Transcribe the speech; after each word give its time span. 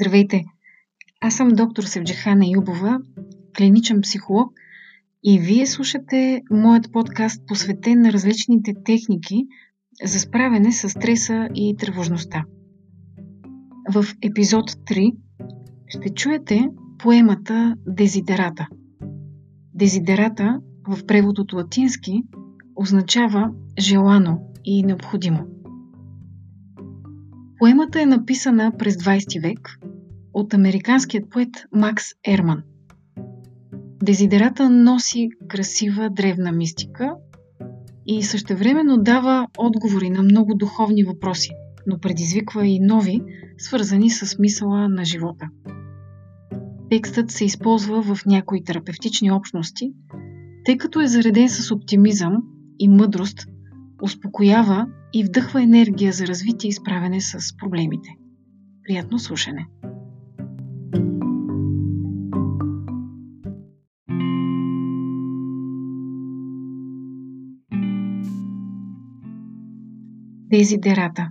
Здравейте! 0.00 0.44
Аз 1.20 1.34
съм 1.34 1.48
доктор 1.48 1.82
Севджихана 1.82 2.44
Юбова, 2.54 3.00
клиничен 3.56 4.00
психолог 4.00 4.52
и 5.24 5.38
вие 5.38 5.66
слушате 5.66 6.42
моят 6.50 6.92
подкаст 6.92 7.46
посветен 7.46 8.00
на 8.00 8.12
различните 8.12 8.74
техники 8.84 9.46
за 10.04 10.20
справяне 10.20 10.72
с 10.72 10.88
стреса 10.88 11.48
и 11.54 11.76
тревожността. 11.76 12.44
В 13.92 14.04
епизод 14.22 14.70
3 14.70 15.16
ще 15.88 16.14
чуете 16.14 16.68
поемата 16.98 17.74
Дезидерата. 17.86 18.68
Дезидерата 19.74 20.60
в 20.88 21.06
превод 21.06 21.38
от 21.38 21.52
латински 21.52 22.22
означава 22.76 23.50
желано 23.78 24.38
и 24.64 24.82
необходимо. 24.82 25.46
Поемата 27.58 28.02
е 28.02 28.06
написана 28.06 28.72
през 28.78 28.96
20 28.96 29.42
век 29.42 29.78
от 30.34 30.54
американският 30.54 31.30
поет 31.30 31.64
Макс 31.72 32.04
Ерман. 32.28 32.62
Дезидерата 34.02 34.70
носи 34.70 35.28
красива 35.48 36.10
древна 36.10 36.52
мистика 36.52 37.14
и 38.06 38.22
същевременно 38.22 38.98
дава 38.98 39.46
отговори 39.58 40.10
на 40.10 40.22
много 40.22 40.54
духовни 40.54 41.04
въпроси, 41.04 41.50
но 41.86 41.98
предизвиква 41.98 42.66
и 42.66 42.80
нови, 42.80 43.20
свързани 43.58 44.10
с 44.10 44.26
смисъла 44.26 44.88
на 44.88 45.04
живота. 45.04 45.48
Текстът 46.90 47.30
се 47.30 47.44
използва 47.44 48.02
в 48.02 48.26
някои 48.26 48.64
терапевтични 48.64 49.30
общности, 49.30 49.92
тъй 50.64 50.76
като 50.76 51.00
е 51.00 51.06
зареден 51.06 51.48
с 51.48 51.70
оптимизъм 51.70 52.36
и 52.78 52.88
мъдрост, 52.88 53.46
успокоява 54.02 54.86
и 55.12 55.24
вдъхва 55.24 55.62
енергия 55.62 56.12
за 56.12 56.26
развитие 56.26 56.68
и 56.68 56.72
справяне 56.72 57.20
с 57.20 57.56
проблемите. 57.56 58.08
Приятно 58.82 59.18
слушане! 59.18 59.66
Дезидерата 70.50 71.30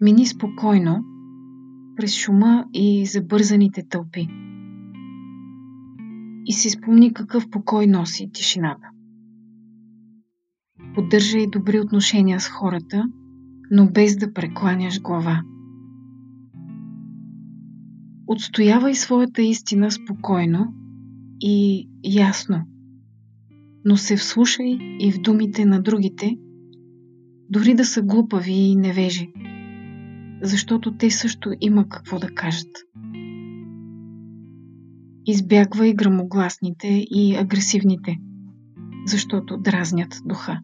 Мини 0.00 0.26
спокойно 0.26 1.04
през 1.96 2.14
шума 2.14 2.64
и 2.72 3.06
забързаните 3.06 3.82
тълпи. 3.88 4.28
И 6.46 6.52
си 6.52 6.70
спомни 6.70 7.12
какъв 7.12 7.50
покой 7.50 7.86
носи 7.86 8.30
тишината. 8.32 8.88
Поддържай 10.94 11.46
добри 11.46 11.80
отношения 11.80 12.40
с 12.40 12.48
хората, 12.48 13.04
но 13.70 13.90
без 13.90 14.16
да 14.16 14.32
прекланяш 14.32 15.00
глава. 15.00 15.42
Отстоявай 18.26 18.94
своята 18.94 19.42
истина 19.42 19.90
спокойно 19.90 20.74
и 21.40 21.88
ясно, 22.04 22.60
но 23.84 23.96
се 23.96 24.16
вслушай 24.16 24.78
и 25.00 25.12
в 25.12 25.18
думите 25.18 25.64
на 25.64 25.82
другите, 25.82 26.36
дори 27.52 27.74
да 27.74 27.84
са 27.84 28.02
глупави 28.02 28.52
и 28.52 28.76
невежи, 28.76 29.32
защото 30.42 30.96
те 30.96 31.10
също 31.10 31.52
има 31.60 31.88
какво 31.88 32.18
да 32.18 32.26
кажат. 32.26 32.68
Избягвай 35.26 35.94
грамогласните 35.94 36.88
и 37.10 37.36
агресивните, 37.36 38.16
защото 39.06 39.56
дразнят 39.56 40.14
духа. 40.24 40.60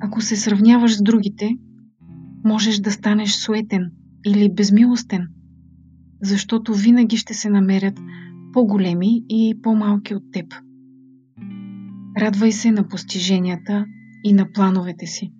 Ако 0.00 0.20
се 0.20 0.36
сравняваш 0.36 0.96
с 0.96 1.02
другите, 1.02 1.58
можеш 2.44 2.78
да 2.78 2.90
станеш 2.90 3.30
суетен 3.30 3.90
или 4.26 4.54
безмилостен, 4.54 5.28
защото 6.22 6.74
винаги 6.74 7.16
ще 7.16 7.34
се 7.34 7.50
намерят 7.50 8.00
по-големи 8.52 9.24
и 9.28 9.58
по-малки 9.62 10.14
от 10.14 10.22
теб. 10.32 10.54
Радвай 12.16 12.52
се 12.52 12.70
на 12.70 12.88
постиженията 12.88 13.86
и 14.24 14.32
на 14.32 14.52
плановете 14.52 15.06
си. 15.06 15.32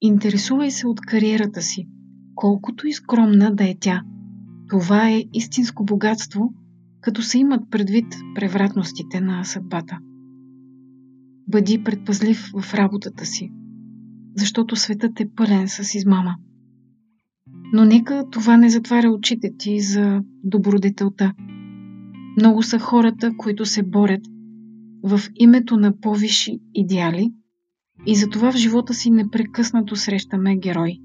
Интересувай 0.00 0.70
се 0.70 0.86
от 0.86 1.00
кариерата 1.00 1.62
си, 1.62 1.88
колкото 2.34 2.86
и 2.86 2.92
скромна 2.92 3.54
да 3.54 3.68
е 3.68 3.74
тя. 3.80 4.02
Това 4.68 5.10
е 5.10 5.24
истинско 5.32 5.84
богатство, 5.84 6.54
като 7.00 7.22
се 7.22 7.38
имат 7.38 7.70
предвид 7.70 8.06
превратностите 8.34 9.20
на 9.20 9.44
съдбата. 9.44 9.98
Бъди 11.48 11.84
предпазлив 11.84 12.50
в 12.60 12.74
работата 12.74 13.26
си, 13.26 13.52
защото 14.36 14.76
светът 14.76 15.20
е 15.20 15.30
пълен 15.36 15.68
с 15.68 15.94
измама. 15.94 16.36
Но 17.72 17.84
нека 17.84 18.24
това 18.30 18.56
не 18.56 18.70
затваря 18.70 19.10
очите 19.10 19.50
ти 19.58 19.80
за 19.80 20.22
добродетелта. 20.44 21.32
Много 22.36 22.62
са 22.62 22.78
хората, 22.78 23.30
които 23.36 23.66
се 23.66 23.82
борят 23.82 24.22
в 25.04 25.20
името 25.34 25.76
на 25.76 26.00
по-висши 26.00 26.60
идеали 26.74 27.32
и 28.06 28.16
затова 28.16 28.52
в 28.52 28.56
живота 28.56 28.94
си 28.94 29.10
непрекъснато 29.10 29.96
срещаме 29.96 30.56
герой. 30.56 30.98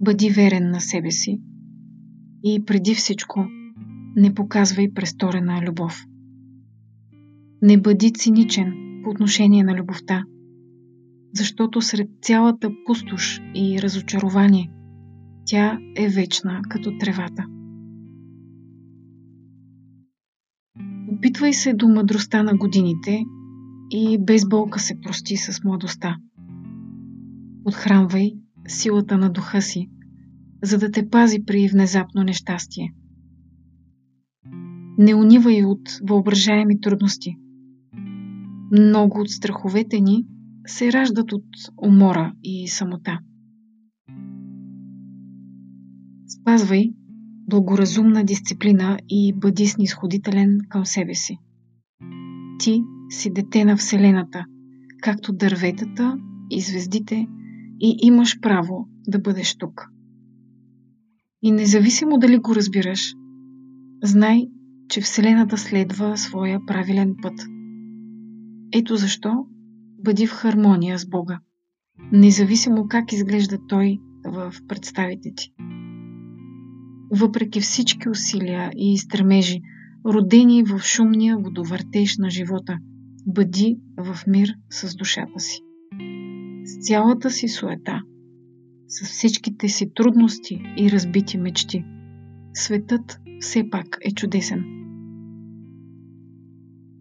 Бъди 0.00 0.30
верен 0.30 0.70
на 0.70 0.80
себе 0.80 1.10
си 1.10 1.40
и 2.44 2.64
преди 2.64 2.94
всичко 2.94 3.46
не 4.16 4.34
показвай 4.34 4.94
престорена 4.94 5.62
любов. 5.62 6.04
Не 7.62 7.80
бъди 7.80 8.12
циничен 8.12 8.74
по 9.04 9.10
отношение 9.10 9.64
на 9.64 9.74
любовта, 9.74 10.24
защото 11.34 11.82
сред 11.82 12.08
цялата 12.22 12.70
пустош 12.86 13.40
и 13.54 13.82
разочарование, 13.82 14.70
тя 15.46 15.78
е 15.96 16.08
вечна 16.08 16.60
като 16.68 16.98
тревата. 16.98 17.44
Опитвай 21.08 21.52
се 21.52 21.74
до 21.74 21.88
мъдростта 21.88 22.42
на 22.42 22.56
годините 22.56 23.24
и 23.90 24.18
без 24.24 24.48
болка 24.48 24.80
се 24.80 25.00
прости 25.00 25.36
с 25.36 25.64
младостта. 25.64 26.16
Отхранвай 27.64 28.32
силата 28.68 29.18
на 29.18 29.30
духа 29.30 29.62
си, 29.62 29.90
за 30.62 30.78
да 30.78 30.90
те 30.90 31.10
пази 31.10 31.44
при 31.46 31.68
внезапно 31.68 32.22
нещастие. 32.22 32.94
Не 34.98 35.14
унивай 35.14 35.64
от 35.64 35.88
въображаеми 36.08 36.80
трудности– 36.80 37.36
много 38.72 39.20
от 39.20 39.30
страховете 39.30 40.00
ни 40.00 40.26
се 40.66 40.92
раждат 40.92 41.32
от 41.32 41.44
умора 41.82 42.32
и 42.42 42.68
самота. 42.68 43.18
Спазвай 46.26 46.92
благоразумна 47.48 48.24
дисциплина 48.24 48.98
и 49.08 49.32
бъди 49.36 49.66
снисходителен 49.66 50.58
към 50.68 50.86
себе 50.86 51.14
си. 51.14 51.38
Ти 52.58 52.82
си 53.10 53.30
дете 53.30 53.64
на 53.64 53.76
Вселената, 53.76 54.44
както 55.02 55.32
дърветата 55.32 56.18
и 56.50 56.60
звездите, 56.60 57.26
и 57.80 57.96
имаш 58.02 58.40
право 58.40 58.88
да 59.08 59.18
бъдеш 59.18 59.56
тук. 59.56 59.88
И 61.42 61.50
независимо 61.50 62.18
дали 62.18 62.38
го 62.38 62.54
разбираш, 62.54 63.14
знай, 64.02 64.48
че 64.88 65.00
Вселената 65.00 65.58
следва 65.58 66.16
своя 66.16 66.66
правилен 66.66 67.14
път– 67.22 67.34
ето 68.72 68.96
защо 68.96 69.46
бъди 70.04 70.26
в 70.26 70.30
хармония 70.30 70.98
с 70.98 71.06
Бога, 71.06 71.40
независимо 72.12 72.88
как 72.88 73.12
изглежда 73.12 73.58
Той 73.68 73.98
в 74.24 74.54
представите 74.68 75.32
ти. 75.36 75.52
Въпреки 77.10 77.60
всички 77.60 78.08
усилия 78.08 78.70
и 78.76 78.98
стремежи, 78.98 79.60
родени 80.06 80.62
в 80.62 80.78
шумния 80.78 81.38
водовъртеж 81.38 82.18
на 82.18 82.30
живота, 82.30 82.78
бъди 83.26 83.78
в 83.96 84.18
мир 84.26 84.54
с 84.70 84.96
душата 84.96 85.40
си. 85.40 85.60
С 86.64 86.86
цялата 86.86 87.30
си 87.30 87.48
суета, 87.48 88.02
с 88.88 89.04
всичките 89.04 89.68
си 89.68 89.90
трудности 89.94 90.62
и 90.76 90.90
разбити 90.90 91.38
мечти. 91.38 91.84
Светът 92.54 93.20
все 93.40 93.70
пак 93.70 93.98
е 94.00 94.12
чудесен. 94.12 94.64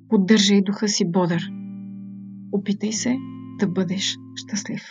Поддържай 0.09 0.61
духа 0.61 0.87
си 0.87 1.11
бодър– 1.11 1.49
Опитай 2.55 2.91
се 2.91 3.17
да 3.59 3.67
бъдеш 3.67 4.17
щастлив. 4.35 4.81